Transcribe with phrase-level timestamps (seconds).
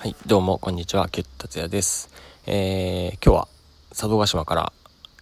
[0.00, 2.08] はい、どうも、こんにちは、キュッ達也です。
[2.46, 3.48] えー、今日は
[3.88, 4.72] 佐渡島から、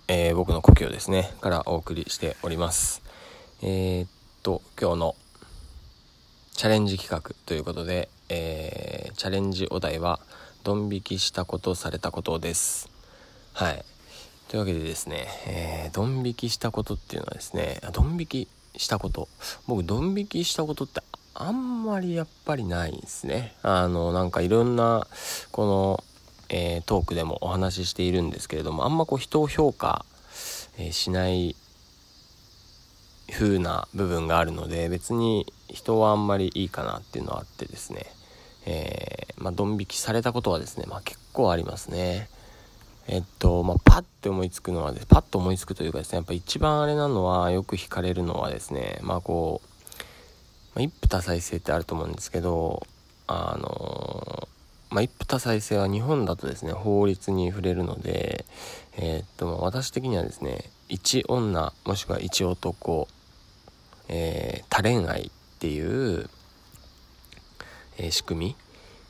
[0.06, 3.00] えー、僕の故郷ですね、からお送りしております。
[3.62, 4.08] えー、っ
[4.42, 5.16] と、今日の
[6.52, 10.20] チャレンジ企画ということで、えー、チャレンジお題は、
[10.62, 12.90] ドン引きしたことされたことです。
[13.54, 13.82] はい。
[14.48, 19.28] というわけでですね、えー、ドン引きしたことっていうのはですね、ドン引きしたこと。
[19.66, 21.00] 僕、ドン引きしたことって
[21.38, 23.54] あんまりやっぱりないですね。
[23.62, 25.06] あの、なんかいろんな、
[25.52, 26.04] この、
[26.48, 30.04] えー、トークでもお話ししているんですけれども、あんまこう人を評価、
[30.78, 31.56] えー、しない
[33.32, 38.06] 風な部分があるので、別に人はあんまりいいかなっていうのはあってですね、
[38.66, 42.28] えー、まあ、ドン引きされたことはですね、まあ結構ありますね。
[43.08, 49.68] えっと、まあ、パッて思いつくのはで、パッと思いつくというかですね、やっぱ一番あれなのは、よく惹かれるのはですね、まあこう、
[50.76, 52.86] まあ、一夫多妻制ってあると思うんですけど、
[53.26, 54.46] あの
[54.90, 58.44] まあ、一夫多妻制は日本だとですね、法律に触れるので、
[58.98, 63.08] えー、っと、私的にはですね、一女、もしくは一男、
[64.08, 66.28] えー、多恋愛っていう、
[67.96, 68.54] えー、仕組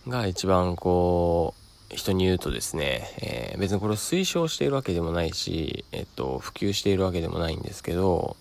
[0.06, 1.52] みが一番こ
[1.90, 8.36] う、人に言うとですね、えー、別にこれを推奨しているわけでもないし、えっと、普及しているわけでもないんですけど、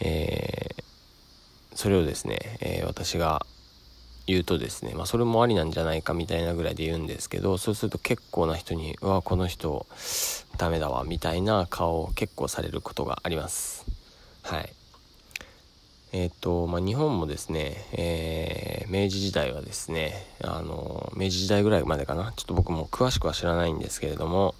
[0.00, 0.83] えー、
[1.74, 3.44] それをですね、えー、私が
[4.26, 9.86] 言うとですね、まあ、それもありなんじゃないかみたいなぐらいで言うんですけどそうすると結構な人に「うわこの人
[10.56, 13.84] ダメだわ」みたいな顔を結構されることがあります。
[14.42, 14.72] はい。
[16.12, 22.32] えっ、とまあ日本もですね、えー、明治時代はですねあの明治時代ぐらいまでかな。
[22.36, 24.54] ちょっと僕も詳しくは知らないんですけれども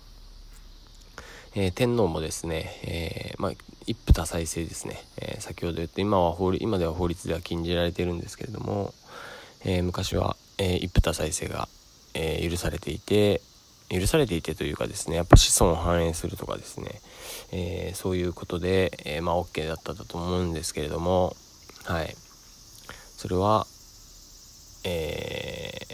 [1.57, 3.53] えー、天皇もですね、えー、まあ、
[3.87, 8.93] 一夫多妻制ですね、えー、先ほど言って今は法今では法律では禁じられているんですけれども、
[9.65, 11.69] え昔は、え一夫多妻制が、
[12.15, 13.41] え許されていて
[13.89, 17.01] 許されていてというかですねやっぱ子孫を繁栄するとかですね、
[17.53, 21.37] えそういうことで、えまあ OK だったと思うんですけれども
[21.85, 22.17] はい。
[23.17, 23.67] それは
[24.85, 25.87] え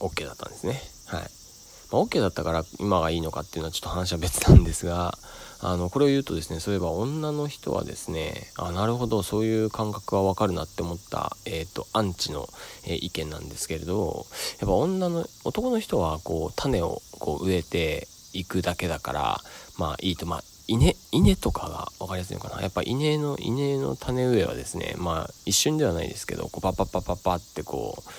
[0.00, 0.80] OK だったんですね。
[1.06, 1.47] はい。
[1.90, 5.16] まあ、OK だったから今がいいのかっていうのはちょっと話は別なんですが、
[5.60, 12.48] あの、これを言うとですね、そういえば女の人はですね、あ、なるほど、そういう感覚はわかるなって思った、えっ、ー、と、アンチの、
[12.84, 14.26] えー、意見なんですけれど、
[14.60, 19.40] やっぱ女の、男の人はこう、種をこう植えていくだけだから、
[19.78, 22.62] まあいいと、まあ、稲、稲とかが分かりやすいのかな。
[22.62, 28.10] やっぱ稲の、稲の種植えはですね、まあ一瞬ではないですけど、こうパッパッパッパッパってこう、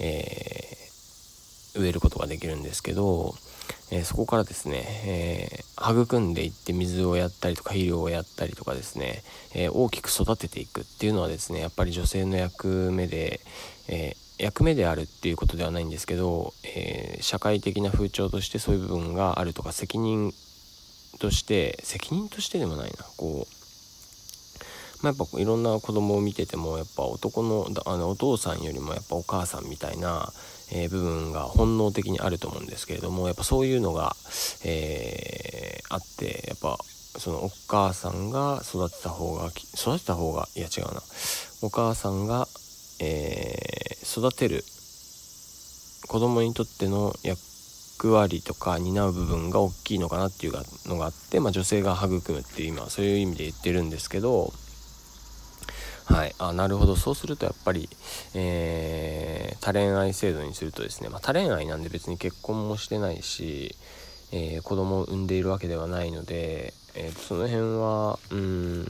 [0.00, 0.81] えー、
[1.74, 3.34] 植えることができるんですけど、
[3.90, 9.22] えー、そこからですね、えー、育んでいって水をやったりとか肥料をやったりとかですね、
[9.54, 13.40] えー、大きく育てていくっていうのはですねやっぱり女性の役目で、
[13.88, 20.32] え役目であるっていうことではないんですけど、え社会的な風潮としてそういう部分があるとか責任
[21.20, 23.61] として責任としてでもないなこう
[25.02, 30.32] まあ、やっぱいろんな子供を見ててもやっぱ男のあのお父さんよりもやっぱお母さんみたいな、
[30.72, 34.14] えー、部分が本能的にあると思うんですけれどもやっぱそういうのが、
[34.64, 36.78] えー、あってやっぱ
[37.18, 41.02] そのお母さんが育てた方が育てた方がいや違うな。
[41.62, 42.48] お母さんが、
[43.00, 44.64] えー、育てる
[46.08, 50.52] 子供にとっての役割とか担う部分が大きいのかなっていう
[50.86, 54.52] のがあって、まあ、女性が育むっていう今そういう意味で言ってるんですけど
[56.12, 56.34] はい。
[56.38, 56.94] あ、なるほど。
[56.94, 57.88] そうするとやっぱり、
[58.34, 63.74] えー、多恋愛制度にするとですね、まあ、多恋愛なんで別に結婚もしてないし、
[64.30, 68.84] えー、子供を産んでいるわけではないので、えー、その辺は、うん、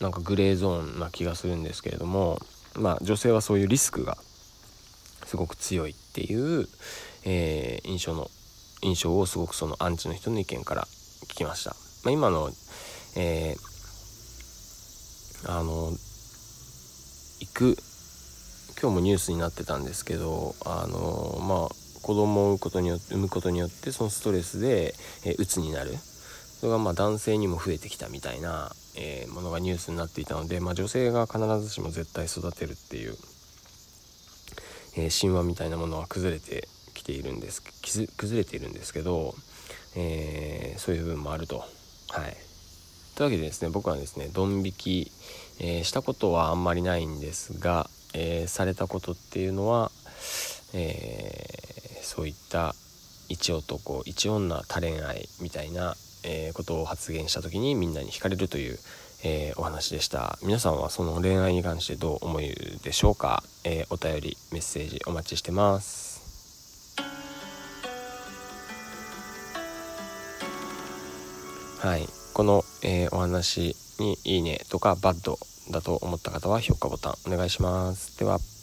[0.00, 2.38] なんかグレーゾーンな気がするんですけれども、
[2.76, 4.16] まあ、女性はそういうリスクが
[5.26, 6.68] すごく強いっていう、
[7.24, 8.30] えー、印象の、
[8.80, 10.86] 印象をすごくそのアンチの人の意見から
[11.26, 11.74] 聞きました。
[12.04, 12.52] まあ、今の、
[13.16, 13.56] え、
[15.46, 15.92] あの、
[17.44, 17.76] 行く。
[18.80, 21.68] 今日もニュースになってたんですけどあのまあ
[22.02, 24.94] 子供を産むことによって産むことによってそのストレスで、
[25.24, 25.92] えー、鬱になる。
[26.60, 33.14] それがまあ男性にも増えてきたみたいな、えー、ものがニュースになっていたので、まあ、女性が必ずしも絶対育てるっていう、
[34.96, 37.60] えー、神話みたいなものは崩れてきているんです
[38.16, 39.34] 崩れているんですけど、
[39.96, 41.58] えそういう部分もあると。
[41.58, 41.64] は
[42.28, 42.36] い。
[43.14, 45.12] というわけでですね僕はですねドン引き、
[45.60, 49.92] えー、したことはあんまりないんですが、えー、されたことっていうのは、
[50.74, 52.74] えー、そういった
[53.28, 55.94] 一男一女多恋愛みたいな、
[56.24, 58.78] えことを発言した時にみんなに惹かれるという、
[59.24, 60.38] えお話でした。
[60.42, 62.42] 皆さんはその恋愛に関してどう思う
[62.82, 66.14] でしょうか、えお便りメッセージお待ちしてます。
[71.80, 72.23] はい。
[72.34, 75.38] この、えー、お話にいいねとかバッド
[75.70, 78.18] だと思った方は評価ボタンお願いします。
[78.18, 78.53] では。